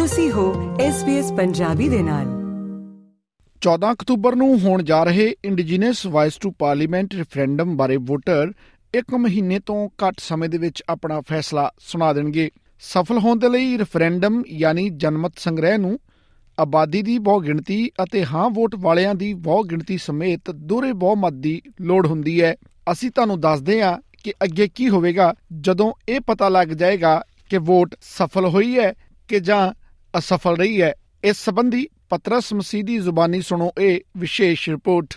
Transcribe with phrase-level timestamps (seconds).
[0.00, 2.26] ਤੁਸੀਂ ਹੋ SBS ਪੰਜਾਬੀ ਦੇ ਨਾਲ।
[3.60, 8.52] 14 ਅਕਤੂਬਰ ਨੂੰ ਹੋਣ ਜਾ ਰਹੇ Indigenous Voice to Parliament referendum ਬਾਰੇ ਵੋਟਰ
[8.94, 12.50] ਇੱਕ ਮਹੀਨੇ ਤੋਂ ਘੱਟ ਸਮੇਂ ਦੇ ਵਿੱਚ ਆਪਣਾ ਫੈਸਲਾ ਸੁਣਾ ਦੇਣਗੇ।
[12.80, 15.98] ਸਫਲ ਹੋਣ ਦੇ ਲਈ ਰੈਫਰੈਂਡਮ ਯਾਨੀ ਜਨਮਤ ਸੰਗ੍ਰਹਿ ਨੂੰ
[16.60, 21.62] ਆਬਾਦੀ ਦੀ ਬਹੁ ਗਿਣਤੀ ਅਤੇ ਹਾਂ ਵੋਟ ਵਾਲਿਆਂ ਦੀ ਬਹੁ ਗਿਣਤੀ ਸਮੇਤ ਦੋਹਰੇ ਬਹੁਮਤ ਦੀ
[21.80, 22.56] ਲੋੜ ਹੁੰਦੀ ਹੈ।
[22.92, 27.94] ਅਸੀਂ ਤੁਹਾਨੂੰ ਦੱਸਦੇ ਹਾਂ ਕਿ ਅੱਗੇ ਕੀ ਹੋਵੇਗਾ ਜਦੋਂ ਇਹ ਪਤਾ ਲੱਗ ਜਾਏਗਾ ਕਿ ਵੋਟ
[28.00, 28.94] ਸਫਲ ਹੋਈ ਹੈ
[29.28, 29.79] ਕਿ ਜਾਂ
[30.18, 35.14] ਅਸਫਲ ਰਹੀ ਹੈ। ਇਸ ਸੰਬੰਧੀ ਪਤਰਸ ਮਸੀਹ ਦੀ ਜ਼ੁਬਾਨੀ ਸੁਣੋ ਇਹ ਵਿਸ਼ੇਸ਼ ਰਿਪੋਰਟ।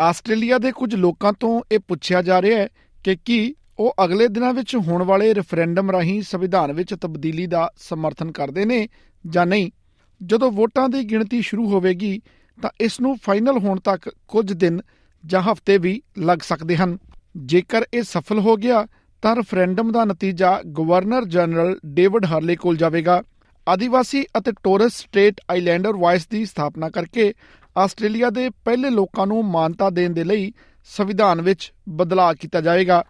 [0.00, 2.68] ਆਸਟ੍ਰੇਲੀਆ ਦੇ ਕੁਝ ਲੋਕਾਂ ਤੋਂ ਇਹ ਪੁੱਛਿਆ ਜਾ ਰਿਹਾ ਹੈ
[3.04, 8.32] ਕਿ ਕੀ ਉਹ ਅਗਲੇ ਦਿਨਾਂ ਵਿੱਚ ਹੋਣ ਵਾਲੇ ਰੈਫਰੈਂਡਮ ਰਾਹੀਂ ਸੰਵਿਧਾਨ ਵਿੱਚ ਤਬਦੀਲੀ ਦਾ ਸਮਰਥਨ
[8.32, 8.88] ਕਰਦੇ ਨੇ
[9.26, 9.70] ਜਾਂ ਨਹੀਂ।
[10.26, 12.22] ਜਦੋਂ ਵੋਟਾਂ ਦੀ ਗਿਣਤੀ ਸ਼ੁਰੂ ਹੋਵੇਗੀ,
[12.62, 14.80] ਤਾਂ ਇਸ ਨੂੰ ਫਾਈਨਲ ਹੋਣ ਤੱਕ ਕੁਝ ਦਿਨ
[15.26, 16.98] ਜਾਂ ਹਫ਼ਤੇ ਵੀ ਲੱਗ ਸਕਦੇ ਹਨ।
[17.36, 18.86] ਜੇਕਰ ਇਹ ਸਫਲ ਹੋ ਗਿਆ
[19.24, 23.22] ਤਾਂ ਰੈਫਰੈਂਡਮ ਦਾ ਨਤੀਜਾ ਗਵਰਨਰ ਜਨਰਲ ਡੇਵਿਡ ਹਰਲੇ ਕੋਲ ਜਾਵੇਗਾ।
[23.66, 27.32] ਆਦੀਵਾਸੀ ਅਤੇ ਟੋਰਸ ਸਟੇਟ ਆਈਲੈਂਡਰ ਵਾਇਸ ਦੀ ਸਥਾਪਨਾ ਕਰਕੇ
[27.76, 30.52] ਆਸਟ੍ਰੇਲੀਆ ਦੇ ਪਹਿਲੇ ਲੋਕਾਂ ਨੂੰ ਮਾਨਤਾ ਦੇਣ ਦੇ ਲਈ
[30.88, 33.02] ਸੰਵਿਧਾਨ ਵਿੱਚ ਬਦਲਾਅ ਕੀਤਾ ਜਾਏਗਾ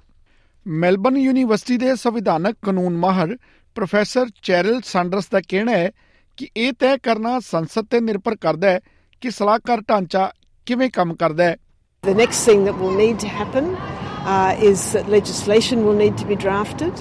[0.66, 3.36] ਮੈਲਬਨ ਯੂਨੀਵਰਸਿਟੀ ਦੇ ਸੰਵਿਧਾਨਕ ਕਾਨੂੰਨ ਮਾਹਰ
[3.76, 5.90] ਪ੍ਰੋਫੈਸਰ ਚੈਰਲ ਸੈਂਡਰਸ ਦਾ ਕਹਿਣਾ ਹੈ
[6.38, 8.80] ਕਿ ਇਹ ਤੈਅ ਕਰਨਾ ਸੰਸਦ ਤੇ ਨਿਰਭਰ ਕਰਦਾ ਹੈ
[9.22, 10.30] ਕਿ ਸਲਾਹਕਾਰ ਢਾਂਚਾ
[10.66, 11.56] ਕਿਵੇਂ ਕੰਮ ਕਰਦਾ ਹੈ।
[12.04, 13.74] The next thing that will need to happen
[14.25, 16.93] uh, is that legislation will need to be drafted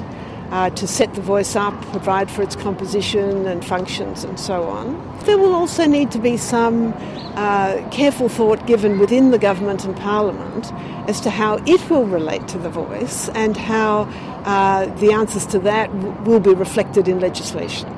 [0.50, 4.84] uh, to set the voice up, provide for its composition and functions, and so on.
[5.27, 6.94] There will also need to be some
[7.36, 10.72] uh, careful thought given within the government and parliament
[11.06, 14.08] as to how it will relate to the voice and how
[14.44, 17.89] uh, the answers to that w- will be reflected in legislation.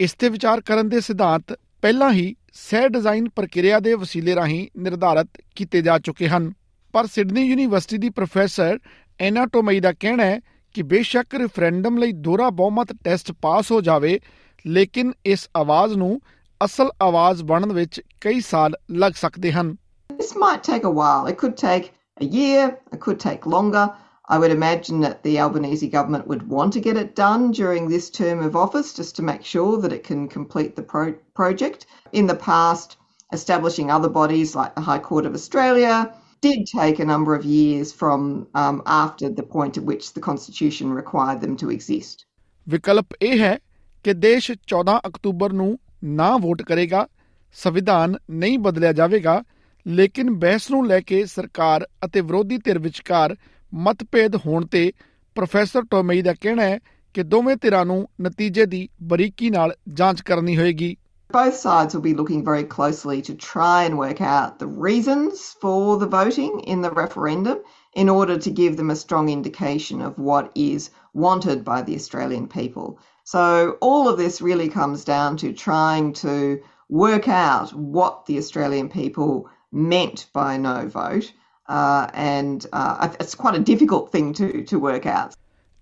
[0.00, 5.28] ਇਸ ਤੇ ਵਿਚਾਰ ਕਰਨ ਦੇ ਸਿਧਾਂਤ ਪਹਿਲਾਂ ਹੀ ਸਹਿ design ਪ੍ਰਕਿਰਿਆ ਦੇ ਵਸੀਲੇ ਰਾਹੀਂ ਨਿਰਧਾਰਤ
[5.56, 6.52] ਕੀਤੇ ਜਾ ਚੁੱਕੇ ਹਨ
[6.93, 8.79] ਪਰ ਸਿਡਨੀ ਯੂਨੀਵਰਸਿਟੀ ਦੀ ਪ੍ਰੋਫੈਸਰ
[9.19, 10.39] ਐਨਾ ਟੋਮਈ ਦਾ ਕਹਿਣਾ ਹੈ
[10.75, 14.19] ਕਿ ਬੇਸ਼ੱਕ ਰੈਫਰੈਂਡਮ ਲਈ ਦੋਹਰਾ ਬਹੁਮਤ ਟੈਸਟ ਪਾਸ ਹੋ ਜਾਵੇ
[14.65, 16.19] ਲੇਕਿਨ ਇਸ ਆਵਾਜ਼ ਨੂੰ
[16.61, 19.75] ਅਸਲ ਆਵਾਜ਼ ਬਣਨ ਵਿੱਚ ਕਈ ਸਾਲ ਲੱਗ ਸਕਦੇ ਹਨ
[20.09, 21.27] This might take a while.
[21.29, 21.85] It could take
[22.17, 22.65] a year,
[22.95, 23.85] it could take longer.
[24.27, 28.09] I would imagine that the Albanese government would want to get it done during this
[28.11, 31.87] term of office just to make sure that it can complete the pro- project.
[32.13, 32.95] In the past,
[33.31, 35.97] establishing other bodies like the High Court of Australia
[36.43, 40.93] did take a number of years from um, after the point at which the Constitution
[40.93, 42.25] required them to exist.
[42.67, 43.57] ਵਿਕਲਪ ਇਹ ਹੈ
[44.05, 47.07] ਕਿ ਦੇਸ਼ 14 October ਨੂੰ ਨਾ vote ਕਰੇਗਾ
[47.55, 49.41] ਸੰਵਿਧਾਨ ਨਹੀਂ ਬਦਲਿਆ ਜਾਵੇਗਾ
[49.85, 53.35] ਲੇਕਿਨ ਬਹਿਸ ਨੂੰ ਲੈ ਕੇ ਸਰਕਾਰ ਅਤੇ ਵਿਰੋਧੀ ਧਿਰ ਵਿਚਕਾਰ
[53.73, 54.91] ਮਤਭੇਦ ਹੋਣ ਤੇ
[55.35, 56.79] ਪ੍ਰੋਫੈਸਰ ਟੋਮਈ ਦਾ ਕਹਿਣਾ ਹੈ
[57.15, 60.95] ਕਿ ਦੋਵੇਂ ਧਿਰਾਂ ਨੂੰ ਨਤੀਜੇ ਦੀ ਬਰੀਕੀ ਨਾਲ ਜਾਂਚ ਕਰਨੀ ਹੋਏਗੀ
[61.32, 65.98] Both sides will be looking very closely to try and work out the reasons for
[65.98, 67.58] the voting in the referendum
[67.94, 72.48] in order to give them a strong indication of what is wanted by the Australian
[72.48, 72.98] people.
[73.24, 78.88] So, all of this really comes down to trying to work out what the Australian
[78.88, 81.30] people meant by no vote.
[81.68, 85.34] Uh, and uh, it's quite a difficult thing to, to work out.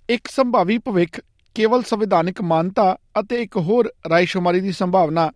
[0.09, 1.21] ਇੱਕ ਸੰਭਾਵੀ ਭਵਿੱਖ
[1.56, 5.32] ਕੇਵਲ ਸੰਵਿਧਾਨਿਕ ਮਾਨਤਾ ਅਤੇ ਇੱਕ ਹੋਰ ਰਾਇਸ਼ੁਮਾਰੀ ਦੀ ਸੰਭਾਵਨਾ।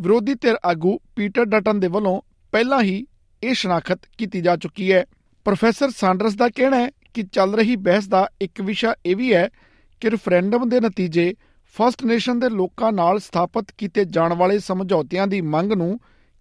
[0.00, 2.20] ਵਿਰੋਧੀ ਧਿਰ ਆਗੂ ਪੀਟਰ ਡਟਨ ਦੇ ਵੱਲੋਂ
[2.52, 3.06] ਪਹਿਲਾਂ ਹੀ
[3.42, 5.04] ਇਹ ਸ਼ਨਾਖਤ ਕੀਤੀ ਜਾ ਚੁੱਕੀ ਹੈ।
[5.44, 9.48] ਪ੍ਰੋਫੈਸਰ ਸਾਂਡਰਸ ਦਾ ਕਹਿਣਾ ਹੈ ਕਿ ਚੱਲ ਰਹੀ ਬਹਿਸ ਦਾ ਇੱਕ ਵਿਸ਼ਾ ਇਹ ਵੀ ਹੈ
[10.00, 11.34] ਕਿ ਰੈਫਰੈਂਡਮ ਦੇ ਨਤੀਜੇ
[11.74, 16.00] ਫਰਸਟ ਨੇਸ਼ਨ ਦੇ ਲੋਕਾਂ ਨਾਲ ਸਥਾਪਿਤ ਕੀਤੇ ਜਾਣ ਵਾਲੇ ਸਮਝੌਤਿਆਂ ਦੀ ਮੰਗ ਨੂੰ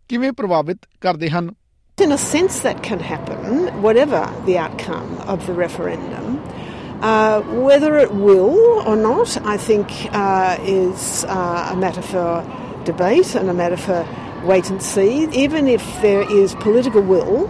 [0.09, 1.49] ਕਿਵੇਂ ਪ੍ਰਭਾਵਿਤ ਕਰਦੇ ਹਨ?
[1.97, 6.58] In a sense, that can happen, whatever the outcome of the referendum.
[7.01, 12.43] Uh, whether it will or not, I think, uh, is uh, a matter for
[12.83, 14.05] debate and a matter for
[14.43, 15.27] wait and see.
[15.31, 17.49] Even if there is political will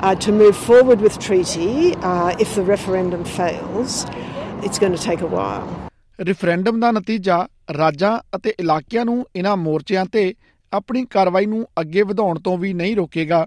[0.00, 4.04] uh, to move forward with treaty, uh, if the referendum fails,
[4.62, 5.66] it's going to take a while.
[6.18, 7.36] Referendum ਦਾ ਨਤੀਜਾ
[7.76, 10.32] ਰਾਜਾਂ ਅਤੇ ਇਲਾਕਿਆਂ ਨੂੰ ਇਨ੍ਹਾਂ ਮੋਰਚਿਆਂ ਤੇ
[10.72, 13.46] ਆਪਣੀ ਕਾਰਵਾਈ ਨੂੰ ਅੱਗੇ ਵਧਾਉਣ ਤੋਂ ਵੀ ਨਹੀਂ ਰੋਕੇਗਾ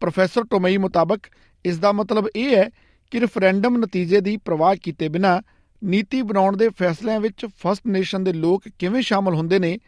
[0.00, 1.26] ਪ੍ਰੋਫੈਸਰ ਟੋਮਈ ਮੁਤਾਬਕ
[1.64, 2.68] ਇਸ ਦਾ ਮਤਲਬ ਇਹ ਹੈ
[3.12, 5.40] ਕਿ ਰੈਫਰੈਂਡਮ ਨਤੀਜੇ ਦੀ ਪਰਵਾਹ ਕੀਤੇ ਬਿਨਾ
[5.82, 9.78] ਨੀਤੀ ਬਣਾਉਣ ਦੇ ਫੈਸਲਿਆਂ ਵਿੱਚ ਫਸਟ ਨੇਸ਼ਨ ਦੇ ਲੋਕ ਕਿਵੇਂ ਸ਼ਾਮਲ ਹੁੰਦੇ ਨੇ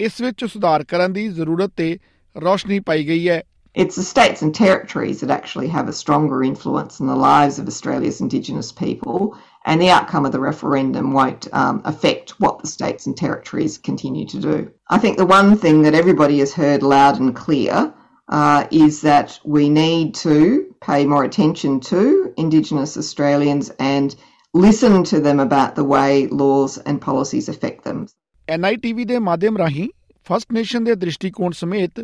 [0.00, 1.96] ਇਸ ਵਿੱਚ ਸੁਧਾਰ ਕਰਨ ਦੀ ਜ਼ਰੂਰਤ ਤੇ
[2.36, 3.42] ਰੌਸ਼ਨੀ ਪਾਈ ਗਈ ਹੈ
[3.76, 7.70] It's the states and territories that actually have a stronger influence in the lives of
[7.72, 9.22] Australia's Indigenous people,
[9.64, 14.26] and the outcome of the referendum won't um, affect what the states and territories continue
[14.34, 14.58] to do.
[14.96, 17.80] I think the one thing that everybody has heard loud and clear
[18.28, 20.36] uh, is that we need to
[20.82, 22.04] pay more attention to
[22.36, 24.16] Indigenous Australians and
[24.54, 28.06] listen to them about the way laws and policies affect them.
[28.48, 29.88] ਐਨਆਈਟੀਵੀ ਦੇ ਮਾਧਿਅਮ ਰਾਹੀਂ
[30.26, 32.00] first nation ਦੇ ਦ੍ਰਿਸ਼ਟੀਕੋਣ ਸਮੇਤ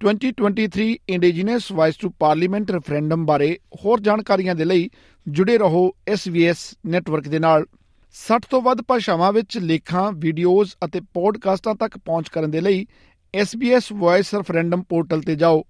[0.00, 4.88] 2023 Indigenous Voice to Parliament referendum ਬਾਰੇ ਹੋਰ ਜਾਣਕਾਰੀਆਂ ਦੇ ਲਈ
[5.26, 7.66] ਜੁੜੇ ਰਹੋ SBS ਨੈਟਵਰਕ ਦੇ ਨਾਲ
[8.14, 12.86] 60 ਤੋਂ ਵੱਧ ਭਾਸ਼ਾਵਾਂ ਵਿੱਚ ਲੇਖਾਂ ਵੀਡੀਓਜ਼ ਅਤੇ ਪੋਡਕਾਸਟਾਂ ਤੱਕ ਪਹੁੰਚ ਕਰਨ ਦੇ ਲਈ
[13.34, 15.62] SBS ਵੌਇਸ ਰੈਫਰੈਂਡਮ ਪੋਰਟਲ ਤੇ ਜਾਓ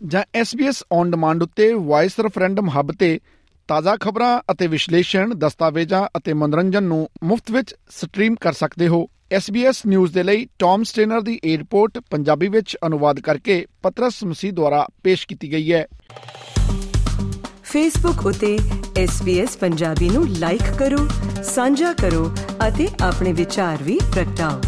[0.00, 3.18] ਜਾਂ SBS ਔਨ ਡਿਮਾਂਡ ਉੱਤੇ ਵੌਇਸ ਰੈਫਰੈਂਡਮ ਹੱਬ ਤੇ
[3.68, 9.74] ਤਾਜ਼ਾ ਖਬਰਾਂ ਅਤੇ ਵਿਸ਼ਲੇਸ਼ਣ, ਦਸਤਾਵੇਜ਼ਾਂ ਅਤੇ ਮਨੋਰੰਜਨ ਨੂੰ ਮੁਫਤ ਵਿੱਚ ਸਟ੍ਰੀਮ ਕਰ ਸਕਦੇ ਹੋ। SBS
[9.86, 14.86] ਨਿਊਜ਼ ਦੇ ਲਈ ਟੌਮ ਸਟੇਨਰ ਦੀ ਇਹ ਰਿਪੋਰਟ ਪੰਜਾਬੀ ਵਿੱਚ ਅਨੁਵਾਦ ਕਰਕੇ ਪਤਰਸ ਮਸੀਹ ਦੁਆਰਾ
[15.04, 15.86] ਪੇਸ਼ ਕੀਤੀ ਗਈ ਹੈ।
[17.62, 18.58] ਫੇਸਬੁੱਕ ਉਤੇ
[19.04, 21.08] SBS ਪੰਜਾਬੀ ਨੂੰ ਲਾਈਕ ਕਰੋ,
[21.42, 22.36] ਸਾਂਝਾ ਕਰੋ
[22.68, 24.60] ਅਤੇ ਆਪਣੇ ਵਿਚਾਰ ਵੀ ਪ੍ਰਗਟਾਓ।